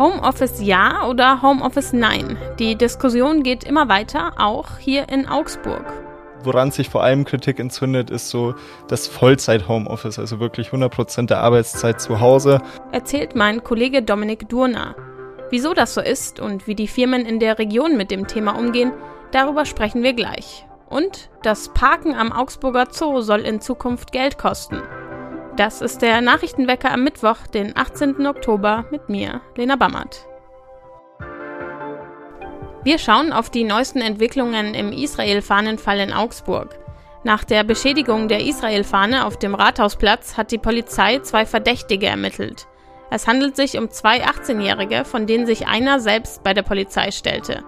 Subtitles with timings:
[0.00, 2.38] Homeoffice ja oder Homeoffice nein?
[2.58, 5.84] Die Diskussion geht immer weiter, auch hier in Augsburg.
[6.42, 8.54] Woran sich vor allem Kritik entzündet, ist so
[8.88, 12.62] das Vollzeit-Homeoffice, also wirklich 100% der Arbeitszeit zu Hause.
[12.92, 14.96] Erzählt mein Kollege Dominik Durner.
[15.50, 18.92] Wieso das so ist und wie die Firmen in der Region mit dem Thema umgehen,
[19.32, 20.64] darüber sprechen wir gleich.
[20.88, 24.80] Und das Parken am Augsburger Zoo soll in Zukunft Geld kosten.
[25.60, 28.26] Das ist der Nachrichtenwecker am Mittwoch, den 18.
[28.26, 30.26] Oktober mit mir, Lena Bammert.
[32.82, 36.78] Wir schauen auf die neuesten Entwicklungen im Israel-Fahnenfall in Augsburg.
[37.24, 42.66] Nach der Beschädigung der Israel-Fahne auf dem Rathausplatz hat die Polizei zwei Verdächtige ermittelt.
[43.10, 47.64] Es handelt sich um zwei 18-Jährige, von denen sich einer selbst bei der Polizei stellte.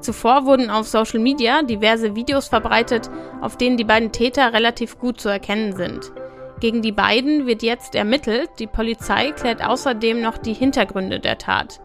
[0.00, 3.08] Zuvor wurden auf Social Media diverse Videos verbreitet,
[3.40, 6.10] auf denen die beiden Täter relativ gut zu erkennen sind.
[6.58, 8.48] Gegen die beiden wird jetzt ermittelt.
[8.58, 11.80] Die Polizei klärt außerdem noch die Hintergründe der Tat.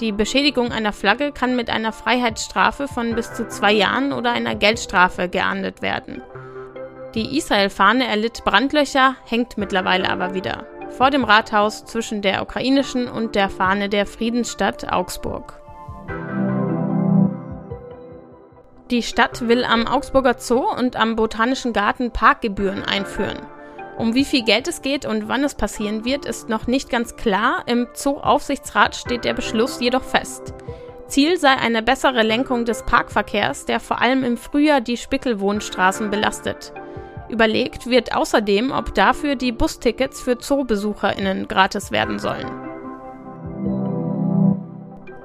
[0.00, 4.54] Die Beschädigung einer Flagge kann mit einer Freiheitsstrafe von bis zu zwei Jahren oder einer
[4.54, 6.22] Geldstrafe geahndet werden.
[7.14, 10.66] Die Israel-Fahne erlitt Brandlöcher, hängt mittlerweile aber wieder.
[10.90, 15.60] Vor dem Rathaus zwischen der ukrainischen und der Fahne der Friedensstadt Augsburg.
[18.90, 23.38] Die Stadt will am Augsburger Zoo und am Botanischen Garten Parkgebühren einführen.
[23.98, 27.16] Um wie viel Geld es geht und wann es passieren wird, ist noch nicht ganz
[27.16, 27.64] klar.
[27.66, 30.54] Im Zoo-Aufsichtsrat steht der Beschluss jedoch fest.
[31.08, 36.72] Ziel sei eine bessere Lenkung des Parkverkehrs, der vor allem im Frühjahr die Spickelwohnstraßen belastet.
[37.28, 42.46] Überlegt wird außerdem, ob dafür die Bustickets für ZoobesucherInnen gratis werden sollen.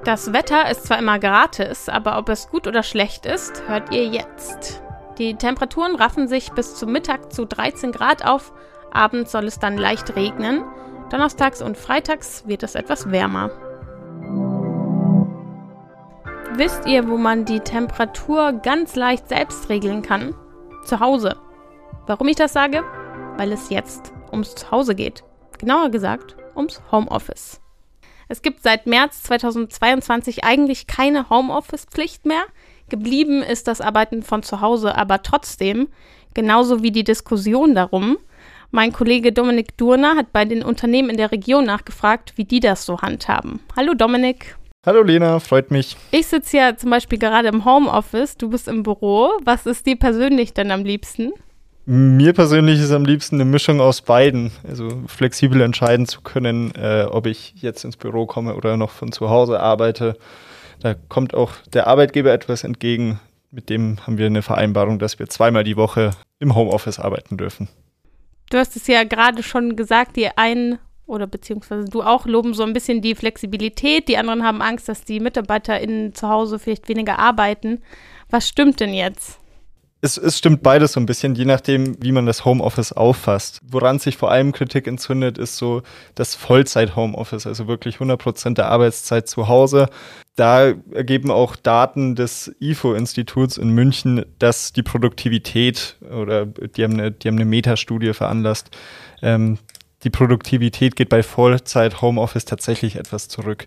[0.04, 4.06] Das Wetter ist zwar immer gratis, aber ob es gut oder schlecht ist, hört ihr
[4.06, 4.63] jetzt.
[5.18, 8.52] Die Temperaturen raffen sich bis zum Mittag zu 13 Grad auf.
[8.92, 10.64] Abends soll es dann leicht regnen.
[11.10, 13.50] Donnerstags und freitags wird es etwas wärmer.
[16.56, 20.34] Wisst ihr, wo man die Temperatur ganz leicht selbst regeln kann?
[20.84, 21.36] Zu Hause.
[22.06, 22.82] Warum ich das sage?
[23.36, 25.24] Weil es jetzt ums Zuhause geht.
[25.58, 27.60] Genauer gesagt, ums Homeoffice.
[28.28, 32.44] Es gibt seit März 2022 eigentlich keine Homeoffice-Pflicht mehr.
[32.88, 35.88] Geblieben ist das Arbeiten von zu Hause aber trotzdem,
[36.34, 38.18] genauso wie die Diskussion darum.
[38.70, 42.84] Mein Kollege Dominik Durner hat bei den Unternehmen in der Region nachgefragt, wie die das
[42.84, 43.60] so handhaben.
[43.76, 44.56] Hallo Dominik.
[44.84, 45.96] Hallo Lena, freut mich.
[46.10, 49.30] Ich sitze ja zum Beispiel gerade im Homeoffice, du bist im Büro.
[49.44, 51.32] Was ist dir persönlich denn am liebsten?
[51.86, 54.52] Mir persönlich ist am liebsten eine Mischung aus beiden.
[54.66, 59.12] Also flexibel entscheiden zu können, äh, ob ich jetzt ins Büro komme oder noch von
[59.12, 60.18] zu Hause arbeite.
[60.84, 63.18] Da kommt auch der Arbeitgeber etwas entgegen.
[63.50, 67.70] Mit dem haben wir eine Vereinbarung, dass wir zweimal die Woche im Homeoffice arbeiten dürfen.
[68.50, 72.64] Du hast es ja gerade schon gesagt, die einen oder beziehungsweise du auch loben so
[72.64, 74.08] ein bisschen die Flexibilität.
[74.08, 77.80] Die anderen haben Angst, dass die MitarbeiterInnen zu Hause vielleicht weniger arbeiten.
[78.28, 79.40] Was stimmt denn jetzt?
[80.04, 83.62] Es, es, stimmt beides so ein bisschen, je nachdem, wie man das Homeoffice auffasst.
[83.66, 85.80] Woran sich vor allem Kritik entzündet, ist so
[86.14, 89.88] das Vollzeit-Homeoffice, also wirklich 100 Prozent der Arbeitszeit zu Hause.
[90.36, 97.14] Da ergeben auch Daten des IFO-Instituts in München, dass die Produktivität oder die haben eine,
[97.24, 98.76] eine Metastudie veranlasst,
[99.22, 99.56] ähm,
[100.04, 103.66] die Produktivität geht bei Vollzeit Homeoffice tatsächlich etwas zurück.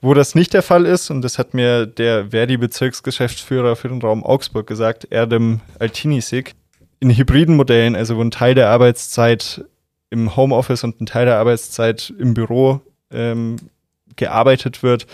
[0.00, 4.22] Wo das nicht der Fall ist, und das hat mir der Verdi-Bezirksgeschäftsführer für den Raum
[4.22, 6.54] Augsburg gesagt, Erdem Altinisik,
[7.00, 9.64] in hybriden Modellen, also wo ein Teil der Arbeitszeit
[10.10, 13.56] im Homeoffice und ein Teil der Arbeitszeit im Büro ähm,
[14.16, 15.06] gearbeitet wird,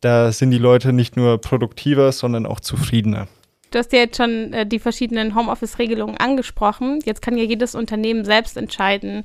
[0.00, 3.26] da sind die Leute nicht nur produktiver, sondern auch zufriedener.
[3.70, 7.00] Du hast ja jetzt schon äh, die verschiedenen Homeoffice-Regelungen angesprochen.
[7.04, 9.24] Jetzt kann ja jedes Unternehmen selbst entscheiden,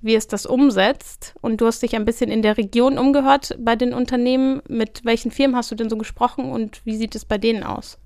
[0.00, 1.34] wie es das umsetzt.
[1.40, 4.62] Und du hast dich ein bisschen in der Region umgehört bei den Unternehmen.
[4.68, 7.98] Mit welchen Firmen hast du denn so gesprochen und wie sieht es bei denen aus?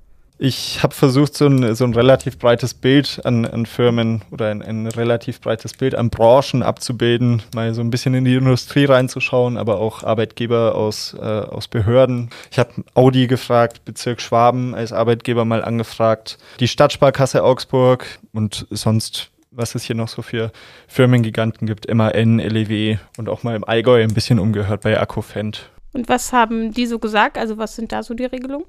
[0.45, 4.61] Ich habe versucht, so ein, so ein relativ breites Bild an, an Firmen oder ein,
[4.61, 9.57] ein, relativ breites Bild an Branchen abzubilden, mal so ein bisschen in die Industrie reinzuschauen,
[9.57, 12.31] aber auch Arbeitgeber aus, äh, aus Behörden.
[12.51, 19.32] Ich habe Audi gefragt, Bezirk Schwaben als Arbeitgeber mal angefragt, die Stadtsparkasse Augsburg und sonst
[19.53, 20.51] was es hier noch so für
[20.89, 25.71] Firmengiganten gibt, MAN, LEW und auch mal im Allgäu ein bisschen umgehört bei Akkufend.
[25.93, 27.39] Und was haben die so gesagt?
[27.39, 28.67] Also was sind da so die Regelungen?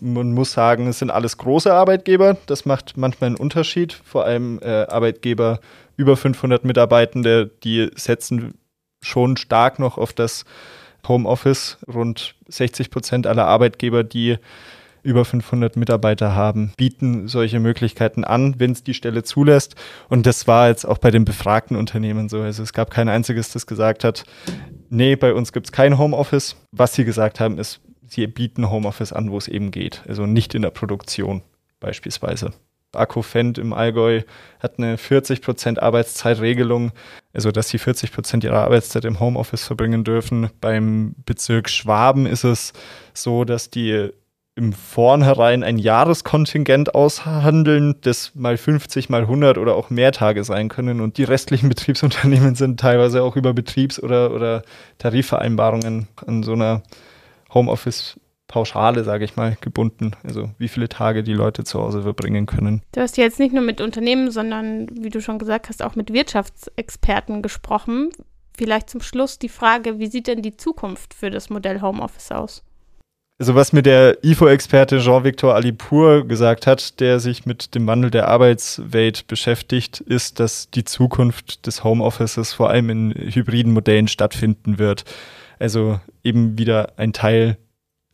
[0.00, 2.36] Man muss sagen, es sind alles große Arbeitgeber.
[2.46, 3.94] Das macht manchmal einen Unterschied.
[3.94, 5.60] Vor allem äh, Arbeitgeber
[5.96, 8.54] über 500 Mitarbeitende, die setzen
[9.00, 10.44] schon stark noch auf das
[11.08, 11.78] Homeoffice.
[11.92, 14.36] Rund 60 Prozent aller Arbeitgeber, die
[15.06, 19.76] über 500 Mitarbeiter haben, bieten solche Möglichkeiten an, wenn es die Stelle zulässt.
[20.08, 22.40] Und das war jetzt auch bei den befragten Unternehmen so.
[22.42, 24.24] Also es gab kein einziges, das gesagt hat,
[24.90, 26.56] nee, bei uns gibt es kein Homeoffice.
[26.72, 30.02] Was sie gesagt haben, ist, sie bieten Homeoffice an, wo es eben geht.
[30.08, 31.42] Also nicht in der Produktion
[31.80, 32.52] beispielsweise.
[32.92, 34.22] Akkufend im Allgäu
[34.60, 36.92] hat eine 40% Arbeitszeitregelung,
[37.32, 40.50] also dass sie 40% ihrer Arbeitszeit im Homeoffice verbringen dürfen.
[40.60, 42.72] Beim Bezirk Schwaben ist es
[43.12, 44.10] so, dass die
[44.56, 50.70] im Vornherein ein Jahreskontingent aushandeln, das mal 50, mal 100 oder auch mehr Tage sein
[50.70, 51.02] können.
[51.02, 54.62] Und die restlichen Betriebsunternehmen sind teilweise auch über Betriebs- oder, oder
[54.98, 56.82] Tarifvereinbarungen an so einer
[57.52, 58.18] Homeoffice
[58.48, 60.12] Pauschale, sage ich mal, gebunden.
[60.24, 62.82] Also wie viele Tage die Leute zu Hause verbringen können.
[62.92, 66.12] Du hast jetzt nicht nur mit Unternehmen, sondern, wie du schon gesagt hast, auch mit
[66.12, 68.10] Wirtschaftsexperten gesprochen.
[68.56, 72.62] Vielleicht zum Schluss die Frage, wie sieht denn die Zukunft für das Modell Homeoffice aus?
[73.38, 78.28] Also was mir der IFO-Experte Jean-Victor Alipour gesagt hat, der sich mit dem Wandel der
[78.28, 85.04] Arbeitswelt beschäftigt, ist, dass die Zukunft des Homeoffices vor allem in hybriden Modellen stattfinden wird.
[85.58, 87.58] Also eben wieder ein Teil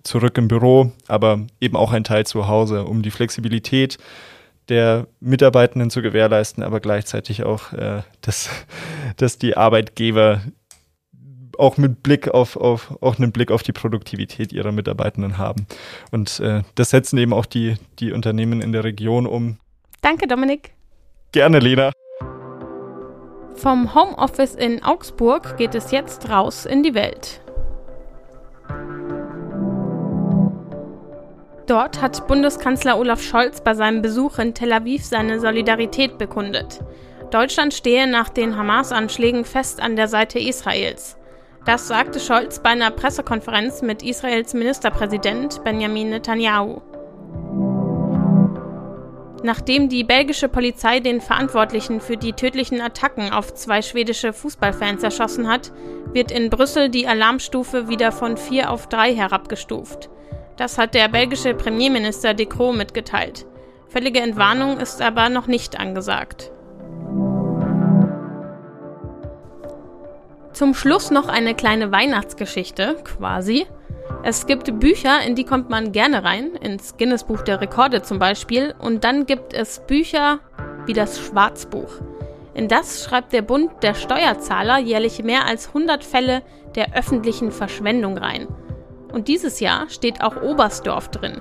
[0.03, 3.99] zurück im Büro, aber eben auch ein Teil zu Hause, um die Flexibilität
[4.69, 8.51] der Mitarbeitenden zu gewährleisten, aber gleichzeitig auch, äh, dass,
[9.17, 10.41] dass die Arbeitgeber
[11.59, 15.67] auch mit Blick auf, auf auch einen Blick auf die Produktivität ihrer Mitarbeitenden haben.
[16.11, 19.59] Und äh, das setzen eben auch die, die Unternehmen in der Region um.
[20.01, 20.73] Danke, Dominik.
[21.33, 21.93] Gerne, Lena.
[23.55, 27.41] Vom Homeoffice in Augsburg geht es jetzt raus in die Welt.
[31.67, 36.81] Dort hat Bundeskanzler Olaf Scholz bei seinem Besuch in Tel Aviv seine Solidarität bekundet.
[37.31, 41.17] Deutschland stehe nach den Hamas-Anschlägen fest an der Seite Israels.
[41.65, 46.81] Das sagte Scholz bei einer Pressekonferenz mit Israels Ministerpräsident Benjamin Netanyahu.
[49.45, 55.49] Nachdem die belgische Polizei den Verantwortlichen für die tödlichen Attacken auf zwei schwedische Fußballfans erschossen
[55.49, 55.73] hat,
[56.13, 60.11] wird in Brüssel die Alarmstufe wieder von vier auf drei herabgestuft.
[60.57, 63.47] Das hat der belgische Premierminister De Croo mitgeteilt.
[63.89, 66.51] Völlige Entwarnung ist aber noch nicht angesagt.
[70.53, 73.67] Zum Schluss noch eine kleine Weihnachtsgeschichte, quasi.
[74.23, 78.19] Es gibt Bücher, in die kommt man gerne rein, ins Guinness Buch der Rekorde zum
[78.19, 80.41] Beispiel, und dann gibt es Bücher
[80.85, 81.91] wie das Schwarzbuch.
[82.53, 86.43] In das schreibt der Bund der Steuerzahler jährlich mehr als 100 Fälle
[86.75, 88.47] der öffentlichen Verschwendung rein.
[89.11, 91.41] Und dieses Jahr steht auch Oberstdorf drin.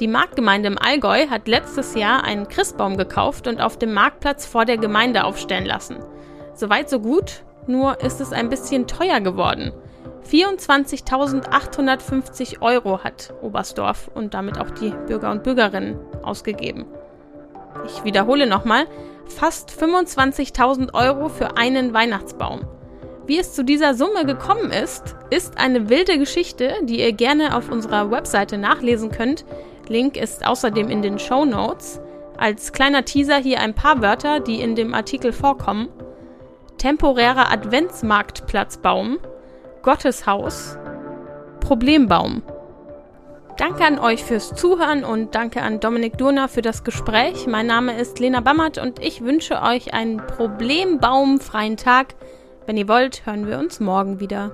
[0.00, 4.64] Die Marktgemeinde im Allgäu hat letztes Jahr einen Christbaum gekauft und auf dem Marktplatz vor
[4.64, 5.98] der Gemeinde aufstellen lassen.
[6.54, 9.72] Soweit so gut, nur ist es ein bisschen teuer geworden.
[10.28, 16.84] 24.850 Euro hat Oberstdorf und damit auch die Bürger und Bürgerinnen ausgegeben.
[17.86, 18.84] Ich wiederhole nochmal,
[19.26, 22.60] fast 25.000 Euro für einen Weihnachtsbaum.
[23.26, 27.70] Wie es zu dieser Summe gekommen ist, ist eine wilde Geschichte, die ihr gerne auf
[27.70, 29.44] unserer Webseite nachlesen könnt.
[29.88, 32.00] Link ist außerdem in den Show Notes.
[32.36, 35.88] Als kleiner Teaser hier ein paar Wörter, die in dem Artikel vorkommen.
[36.80, 39.18] Temporärer Adventsmarktplatzbaum,
[39.82, 40.78] Gotteshaus,
[41.60, 42.40] Problembaum.
[43.58, 47.46] Danke an euch fürs Zuhören und danke an Dominik Durner für das Gespräch.
[47.46, 52.14] Mein Name ist Lena Bammert und ich wünsche euch einen problembaumfreien Tag.
[52.64, 54.52] Wenn ihr wollt, hören wir uns morgen wieder.